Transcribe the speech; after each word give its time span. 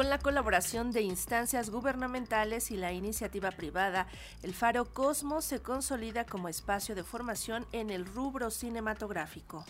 Con 0.00 0.08
la 0.08 0.18
colaboración 0.18 0.92
de 0.92 1.02
instancias 1.02 1.68
gubernamentales 1.68 2.70
y 2.70 2.78
la 2.78 2.90
iniciativa 2.90 3.50
privada, 3.50 4.06
el 4.42 4.54
Faro 4.54 4.86
Cosmos 4.94 5.44
se 5.44 5.60
consolida 5.60 6.24
como 6.24 6.48
espacio 6.48 6.94
de 6.94 7.04
formación 7.04 7.66
en 7.72 7.90
el 7.90 8.06
rubro 8.06 8.50
cinematográfico. 8.50 9.66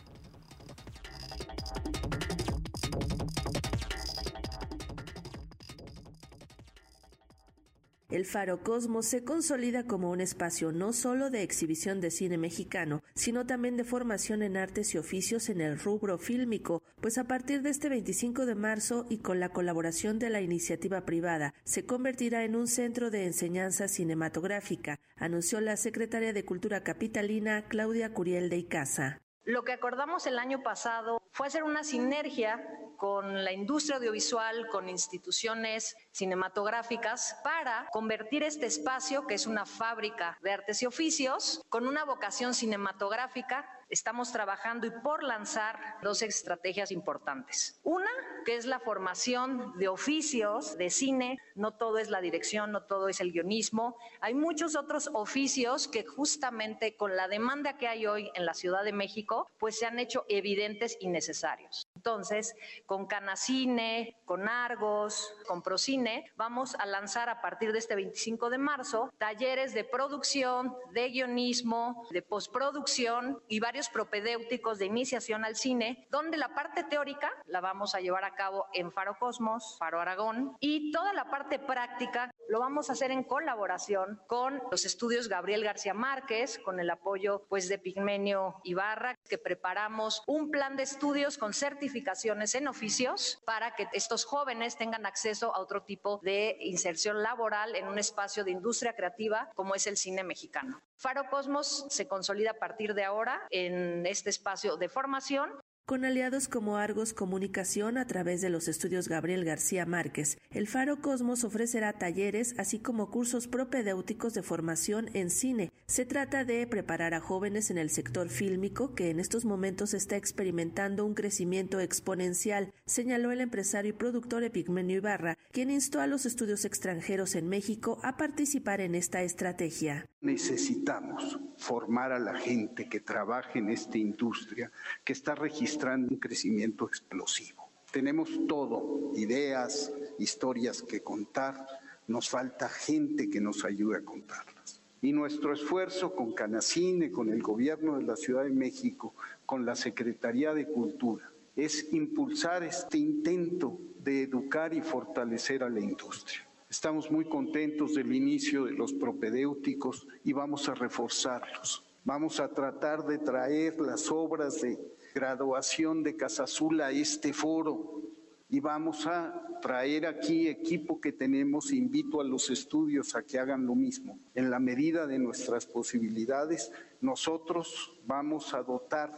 El 8.10 8.26
Faro 8.26 8.64
Cosmos 8.64 9.06
se 9.06 9.22
consolida 9.22 9.86
como 9.86 10.10
un 10.10 10.20
espacio 10.20 10.72
no 10.72 10.92
solo 10.92 11.30
de 11.30 11.44
exhibición 11.44 12.00
de 12.00 12.10
cine 12.10 12.38
mexicano, 12.38 13.04
sino 13.14 13.46
también 13.46 13.76
de 13.76 13.84
formación 13.84 14.42
en 14.42 14.56
artes 14.56 14.92
y 14.94 14.98
oficios 14.98 15.48
en 15.48 15.60
el 15.60 15.78
rubro 15.78 16.18
fílmico, 16.18 16.82
pues 17.00 17.18
a 17.18 17.24
partir 17.24 17.62
de 17.62 17.70
este 17.70 17.88
25 17.88 18.46
de 18.46 18.56
marzo 18.56 19.06
y 19.08 19.18
con 19.18 19.38
la 19.38 19.50
colaboración 19.50 20.18
de 20.18 20.28
la 20.28 20.40
iniciativa 20.40 21.04
privada, 21.04 21.54
se 21.62 21.86
convertirá 21.86 22.42
en 22.42 22.56
un 22.56 22.66
centro 22.66 23.12
de 23.12 23.26
enseñanza 23.26 23.86
cinematográfica, 23.86 24.98
anunció 25.14 25.60
la 25.60 25.76
secretaria 25.76 26.32
de 26.32 26.44
Cultura 26.44 26.82
Capitalina 26.82 27.68
Claudia 27.68 28.12
Curiel 28.12 28.50
de 28.50 28.56
Icaza. 28.56 29.20
Lo 29.44 29.62
que 29.62 29.72
acordamos 29.72 30.26
el 30.26 30.40
año 30.40 30.64
pasado 30.64 31.22
fue 31.30 31.46
hacer 31.46 31.62
una 31.62 31.84
sinergia 31.84 32.60
con 33.00 33.44
la 33.44 33.50
industria 33.50 33.96
audiovisual, 33.96 34.68
con 34.68 34.90
instituciones 34.90 35.96
cinematográficas, 36.12 37.34
para 37.42 37.88
convertir 37.92 38.42
este 38.42 38.66
espacio, 38.66 39.26
que 39.26 39.36
es 39.36 39.46
una 39.46 39.64
fábrica 39.64 40.36
de 40.42 40.52
artes 40.52 40.82
y 40.82 40.86
oficios, 40.86 41.64
con 41.70 41.88
una 41.88 42.04
vocación 42.04 42.52
cinematográfica 42.52 43.66
estamos 43.88 44.32
trabajando 44.32 44.86
y 44.86 44.90
por 44.90 45.22
lanzar 45.22 45.98
dos 46.02 46.22
estrategias 46.22 46.92
importantes. 46.92 47.80
Una, 47.82 48.10
que 48.44 48.56
es 48.56 48.66
la 48.66 48.80
formación 48.80 49.72
de 49.78 49.88
oficios 49.88 50.76
de 50.76 50.90
cine. 50.90 51.38
No 51.54 51.72
todo 51.72 51.98
es 51.98 52.10
la 52.10 52.20
dirección, 52.20 52.72
no 52.72 52.84
todo 52.84 53.08
es 53.08 53.20
el 53.20 53.32
guionismo. 53.32 53.96
Hay 54.20 54.34
muchos 54.34 54.76
otros 54.76 55.10
oficios 55.12 55.88
que 55.88 56.04
justamente 56.04 56.96
con 56.96 57.16
la 57.16 57.28
demanda 57.28 57.76
que 57.76 57.88
hay 57.88 58.06
hoy 58.06 58.30
en 58.34 58.46
la 58.46 58.54
Ciudad 58.54 58.84
de 58.84 58.92
México, 58.92 59.48
pues 59.58 59.78
se 59.78 59.86
han 59.86 59.98
hecho 59.98 60.24
evidentes 60.28 60.96
y 61.00 61.08
necesarios. 61.08 61.86
Entonces, 61.94 62.54
con 62.86 63.06
Canacine, 63.06 64.16
con 64.24 64.48
Argos, 64.48 65.34
con 65.46 65.62
Procine, 65.62 66.30
vamos 66.36 66.74
a 66.76 66.86
lanzar 66.86 67.28
a 67.28 67.40
partir 67.42 67.72
de 67.72 67.78
este 67.78 67.94
25 67.94 68.50
de 68.50 68.58
marzo 68.58 69.10
talleres 69.18 69.74
de 69.74 69.84
producción, 69.84 70.74
de 70.92 71.08
guionismo, 71.08 72.06
de 72.10 72.22
postproducción 72.22 73.42
y 73.48 73.60
varios 73.60 73.88
propedéuticos 73.88 74.78
de 74.78 74.86
iniciación 74.86 75.44
al 75.44 75.56
cine, 75.56 76.06
donde 76.10 76.36
la 76.36 76.54
parte 76.54 76.84
teórica 76.84 77.30
la 77.46 77.60
vamos 77.60 77.94
a 77.94 78.00
llevar 78.00 78.24
a 78.24 78.29
cabo 78.34 78.66
en 78.72 78.92
Faro 78.92 79.16
Cosmos, 79.18 79.76
Faro 79.78 80.00
Aragón, 80.00 80.56
y 80.60 80.92
toda 80.92 81.12
la 81.12 81.30
parte 81.30 81.58
práctica 81.58 82.30
lo 82.48 82.60
vamos 82.60 82.90
a 82.90 82.94
hacer 82.94 83.10
en 83.10 83.22
colaboración 83.22 84.20
con 84.26 84.60
los 84.70 84.84
estudios 84.84 85.28
Gabriel 85.28 85.62
García 85.64 85.94
Márquez, 85.94 86.58
con 86.58 86.80
el 86.80 86.90
apoyo 86.90 87.46
pues 87.48 87.68
de 87.68 87.78
Pigmenio 87.78 88.60
Ibarra, 88.64 89.14
que 89.28 89.38
preparamos 89.38 90.22
un 90.26 90.50
plan 90.50 90.76
de 90.76 90.82
estudios 90.82 91.38
con 91.38 91.52
certificación 91.52 92.40
en 92.54 92.68
oficios 92.68 93.40
para 93.44 93.74
que 93.74 93.88
estos 93.92 94.24
jóvenes 94.24 94.76
tengan 94.76 95.06
acceso 95.06 95.54
a 95.54 95.60
otro 95.60 95.82
tipo 95.82 96.18
de 96.22 96.56
inserción 96.60 97.22
laboral 97.22 97.76
en 97.76 97.86
un 97.86 97.98
espacio 97.98 98.44
de 98.44 98.50
industria 98.50 98.94
creativa 98.94 99.50
como 99.54 99.74
es 99.74 99.86
el 99.86 99.96
cine 99.96 100.24
mexicano. 100.24 100.80
Faro 100.96 101.24
Cosmos 101.30 101.86
se 101.88 102.08
consolida 102.08 102.52
a 102.52 102.58
partir 102.58 102.94
de 102.94 103.04
ahora 103.04 103.46
en 103.50 104.06
este 104.06 104.30
espacio 104.30 104.76
de 104.76 104.88
formación 104.88 105.50
con 105.86 106.04
aliados 106.04 106.46
como 106.46 106.76
Argos 106.76 107.12
Comunicación 107.12 107.98
a 107.98 108.06
través 108.06 108.40
de 108.40 108.48
los 108.48 108.68
estudios 108.68 109.08
Gabriel 109.08 109.44
García 109.44 109.86
Márquez, 109.86 110.38
el 110.50 110.68
Faro 110.68 111.00
Cosmos 111.00 111.44
ofrecerá 111.44 111.92
talleres 111.92 112.54
así 112.58 112.78
como 112.78 113.10
cursos 113.10 113.48
propedéuticos 113.48 114.34
de 114.34 114.42
formación 114.42 115.10
en 115.14 115.30
cine. 115.30 115.72
Se 115.86 116.06
trata 116.06 116.44
de 116.44 116.66
preparar 116.66 117.14
a 117.14 117.20
jóvenes 117.20 117.70
en 117.70 117.78
el 117.78 117.90
sector 117.90 118.28
fílmico 118.28 118.94
que 118.94 119.10
en 119.10 119.18
estos 119.18 119.44
momentos 119.44 119.92
está 119.92 120.16
experimentando 120.16 121.04
un 121.04 121.14
crecimiento 121.14 121.80
exponencial, 121.80 122.72
señaló 122.86 123.32
el 123.32 123.40
empresario 123.40 123.90
y 123.90 123.96
productor 123.96 124.44
Epigmenio 124.44 124.98
Ibarra, 124.98 125.36
quien 125.50 125.70
instó 125.70 126.00
a 126.00 126.06
los 126.06 126.26
estudios 126.26 126.64
extranjeros 126.64 127.34
en 127.34 127.48
México 127.48 127.98
a 128.02 128.16
participar 128.16 128.80
en 128.80 128.94
esta 128.94 129.22
estrategia. 129.22 130.06
Necesitamos 130.20 131.38
formar 131.60 132.10
a 132.10 132.18
la 132.18 132.34
gente 132.34 132.88
que 132.88 133.00
trabaje 133.00 133.58
en 133.58 133.68
esta 133.68 133.98
industria 133.98 134.72
que 135.04 135.12
está 135.12 135.34
registrando 135.34 136.08
un 136.10 136.18
crecimiento 136.18 136.86
explosivo. 136.86 137.70
Tenemos 137.92 138.30
todo, 138.48 139.12
ideas, 139.14 139.92
historias 140.18 140.82
que 140.82 141.02
contar, 141.02 141.66
nos 142.08 142.30
falta 142.30 142.68
gente 142.68 143.28
que 143.28 143.40
nos 143.40 143.64
ayude 143.64 143.98
a 143.98 144.04
contarlas. 144.04 144.80
Y 145.02 145.12
nuestro 145.12 145.52
esfuerzo 145.52 146.14
con 146.14 146.32
Canacine, 146.32 147.10
con 147.10 147.30
el 147.30 147.42
gobierno 147.42 147.98
de 147.98 148.04
la 148.04 148.16
Ciudad 148.16 148.44
de 148.44 148.50
México, 148.50 149.14
con 149.44 149.66
la 149.66 149.76
Secretaría 149.76 150.54
de 150.54 150.66
Cultura, 150.66 151.30
es 151.56 151.92
impulsar 151.92 152.62
este 152.62 152.98
intento 152.98 153.78
de 154.02 154.22
educar 154.22 154.72
y 154.72 154.80
fortalecer 154.80 155.62
a 155.62 155.68
la 155.68 155.80
industria. 155.80 156.49
Estamos 156.70 157.10
muy 157.10 157.24
contentos 157.24 157.96
del 157.96 158.14
inicio 158.14 158.66
de 158.66 158.70
los 158.70 158.92
propedéuticos 158.92 160.06
y 160.22 160.32
vamos 160.32 160.68
a 160.68 160.74
reforzarlos. 160.76 161.84
Vamos 162.04 162.38
a 162.38 162.48
tratar 162.48 163.04
de 163.04 163.18
traer 163.18 163.80
las 163.80 164.08
obras 164.08 164.60
de 164.60 164.78
graduación 165.12 166.04
de 166.04 166.14
Casa 166.14 166.44
Azul 166.44 166.80
a 166.80 166.92
este 166.92 167.32
foro 167.32 168.02
y 168.48 168.60
vamos 168.60 169.04
a 169.08 169.58
traer 169.60 170.06
aquí 170.06 170.46
equipo 170.46 171.00
que 171.00 171.10
tenemos. 171.10 171.72
Invito 171.72 172.20
a 172.20 172.24
los 172.24 172.50
estudios 172.50 173.16
a 173.16 173.24
que 173.24 173.40
hagan 173.40 173.66
lo 173.66 173.74
mismo. 173.74 174.20
En 174.36 174.48
la 174.48 174.60
medida 174.60 175.08
de 175.08 175.18
nuestras 175.18 175.66
posibilidades, 175.66 176.70
nosotros 177.00 178.00
vamos 178.06 178.54
a 178.54 178.62
dotar 178.62 179.10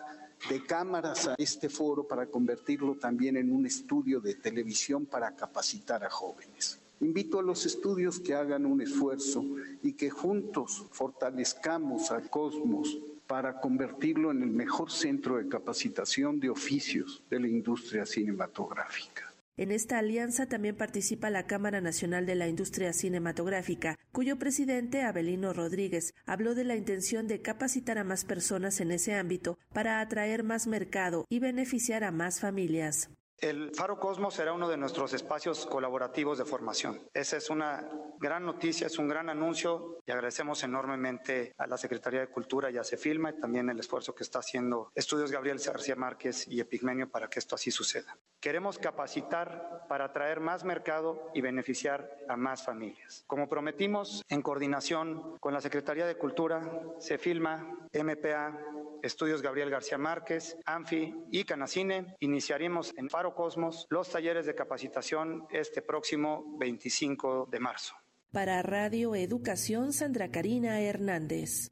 de 0.49 0.65
cámaras 0.65 1.29
a 1.29 1.35
este 1.37 1.69
foro 1.69 2.09
para 2.09 2.29
convertirlo 2.29 2.97
también 2.97 3.37
en 3.37 3.53
un 3.53 3.67
estudio 3.67 4.23
de 4.23 4.37
televisión 4.37 5.05
para 5.05 5.37
capacitar 5.37 6.03
a 6.03 6.09
jóvenes. 6.09 6.82
Invito 7.03 7.41
a 7.41 7.43
los 7.43 7.67
estudios 7.67 8.21
que 8.21 8.33
hagan 8.33 8.65
un 8.65 8.81
esfuerzo 8.81 9.45
y 9.83 9.95
que 9.95 10.09
juntos 10.09 10.87
fortalezcamos 10.93 12.13
al 12.13 12.31
Cosmos 12.31 12.97
para 13.27 13.61
convertirlo 13.61 14.31
en 14.31 14.43
el 14.43 14.51
mejor 14.51 14.91
centro 14.91 15.37
de 15.37 15.49
capacitación 15.49 16.39
de 16.39 16.51
oficios 16.51 17.25
de 17.29 17.41
la 17.41 17.49
industria 17.49 18.07
cinematográfica. 18.07 19.35
En 19.57 19.73
esta 19.73 19.99
alianza 19.99 20.47
también 20.47 20.77
participa 20.77 21.29
la 21.29 21.47
Cámara 21.47 21.81
Nacional 21.81 22.25
de 22.25 22.37
la 22.37 22.47
Industria 22.47 22.93
Cinematográfica, 22.93 23.99
cuyo 24.13 24.39
presidente, 24.39 25.03
Abelino 25.03 25.53
Rodríguez, 25.53 26.15
habló 26.25 26.55
de 26.55 26.65
la 26.65 26.77
intención 26.77 27.27
de 27.27 27.43
capacitar 27.43 27.99
a 27.99 28.05
más 28.05 28.25
personas 28.25 28.81
en 28.81 28.93
ese 28.93 29.15
ámbito 29.15 29.59
para 29.75 30.01
atraer 30.01 30.45
más 30.45 30.69
mercado 30.69 31.27
y 31.29 31.41
beneficiar 31.41 32.05
a 32.05 32.13
más 32.13 32.39
familias. 32.39 33.11
El 33.43 33.75
Faro 33.75 33.99
Cosmos 33.99 34.35
será 34.35 34.53
uno 34.53 34.69
de 34.69 34.77
nuestros 34.77 35.13
espacios 35.15 35.67
colaborativos 35.67 36.39
de 36.39 36.45
formación. 36.45 37.01
Esa 37.13 37.39
es 37.39 37.51
una 37.51 37.91
gran 38.21 38.47
noticia, 38.47 38.87
es 38.87 39.01
un 39.01 39.09
gran 39.09 39.29
anuncio 39.29 39.99
y 40.07 40.13
agradecemos 40.13 40.63
enormemente 40.63 41.53
a 41.59 41.67
la 41.67 41.77
Secretaría 41.77 42.21
de 42.21 42.29
Cultura 42.29 42.71
y 42.71 42.79
a 42.79 42.85
Cefilma 42.85 43.31
y 43.31 43.41
también 43.41 43.69
el 43.69 43.81
esfuerzo 43.81 44.15
que 44.15 44.23
está 44.23 44.39
haciendo 44.39 44.93
Estudios 44.95 45.33
Gabriel 45.33 45.59
García 45.59 45.97
Márquez 45.97 46.47
y 46.47 46.61
Epigmenio 46.61 47.11
para 47.11 47.29
que 47.29 47.41
esto 47.41 47.57
así 47.57 47.73
suceda. 47.73 48.17
Queremos 48.43 48.77
capacitar 48.77 49.87
para 49.89 50.07
atraer 50.07 50.41
más 50.41 50.65
mercado 50.65 51.31
y 51.33 51.41
beneficiar 51.41 52.11
a 52.29 52.37
más 52.37 52.65
familias. 52.65 53.23
Como 53.29 53.49
prometimos, 53.49 54.25
en 54.29 54.43
coordinación 54.43 55.39
con 55.39 55.55
la 55.55 55.61
Secretaría 55.61 56.07
de 56.07 56.17
Cultura, 56.19 56.61
Cefilma, 57.01 57.89
MPA, 57.93 58.59
Estudios 59.01 59.43
Gabriel 59.43 59.71
García 59.71 59.97
Márquez, 59.97 60.59
ANFI 60.65 61.15
y 61.31 61.45
Canacine, 61.45 62.17
iniciaremos 62.19 62.93
en 62.97 63.09
Faro 63.09 63.33
Cosmos 63.37 63.87
los 63.91 64.11
talleres 64.11 64.45
de 64.45 64.57
capacitación 64.57 65.47
este 65.53 65.81
próximo 65.81 66.57
25 66.59 67.47
de 67.49 67.61
marzo. 67.61 67.95
Para 68.33 68.61
Radio 68.63 69.15
Educación, 69.15 69.93
Sandra 69.93 70.33
Karina 70.33 70.81
Hernández. 70.81 71.69